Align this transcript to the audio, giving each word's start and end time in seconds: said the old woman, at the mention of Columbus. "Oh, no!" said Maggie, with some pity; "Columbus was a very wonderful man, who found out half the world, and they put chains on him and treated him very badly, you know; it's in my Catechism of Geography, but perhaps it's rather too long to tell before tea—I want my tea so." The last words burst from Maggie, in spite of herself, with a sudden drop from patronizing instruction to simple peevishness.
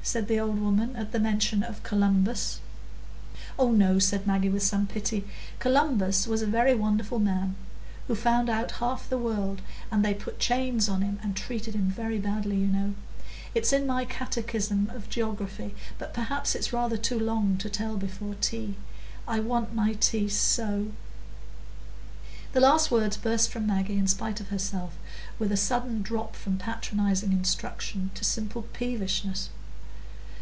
said 0.00 0.26
the 0.26 0.40
old 0.40 0.58
woman, 0.58 0.96
at 0.96 1.12
the 1.12 1.20
mention 1.20 1.62
of 1.62 1.82
Columbus. 1.82 2.60
"Oh, 3.58 3.72
no!" 3.72 3.98
said 3.98 4.26
Maggie, 4.26 4.48
with 4.48 4.62
some 4.62 4.86
pity; 4.86 5.26
"Columbus 5.58 6.26
was 6.26 6.40
a 6.40 6.46
very 6.46 6.74
wonderful 6.74 7.18
man, 7.18 7.56
who 8.06 8.14
found 8.14 8.48
out 8.48 8.70
half 8.80 9.06
the 9.06 9.18
world, 9.18 9.60
and 9.92 10.02
they 10.02 10.14
put 10.14 10.38
chains 10.38 10.88
on 10.88 11.02
him 11.02 11.18
and 11.22 11.36
treated 11.36 11.74
him 11.74 11.90
very 11.90 12.18
badly, 12.18 12.56
you 12.56 12.68
know; 12.68 12.94
it's 13.54 13.70
in 13.70 13.86
my 13.86 14.06
Catechism 14.06 14.88
of 14.94 15.10
Geography, 15.10 15.74
but 15.98 16.14
perhaps 16.14 16.54
it's 16.54 16.72
rather 16.72 16.96
too 16.96 17.18
long 17.20 17.58
to 17.58 17.68
tell 17.68 17.98
before 17.98 18.34
tea—I 18.40 19.40
want 19.40 19.74
my 19.74 19.92
tea 19.92 20.30
so." 20.30 20.86
The 22.54 22.60
last 22.60 22.90
words 22.90 23.18
burst 23.18 23.50
from 23.50 23.66
Maggie, 23.66 23.98
in 23.98 24.08
spite 24.08 24.40
of 24.40 24.48
herself, 24.48 24.96
with 25.38 25.52
a 25.52 25.56
sudden 25.58 26.00
drop 26.00 26.34
from 26.34 26.56
patronizing 26.56 27.32
instruction 27.32 28.10
to 28.14 28.24
simple 28.24 28.62
peevishness. 28.62 29.50